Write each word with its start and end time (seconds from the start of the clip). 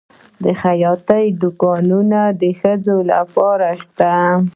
د 0.43 0.45
خیاطۍ 0.61 1.25
دوکانونه 1.41 2.21
د 2.41 2.43
ښځو 2.59 2.97
لپاره 3.11 3.69
شته؟ 3.81 4.13